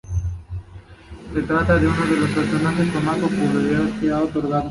[1.31, 4.59] Se trata de uno de los personajes que más popularidad le ha otorgado.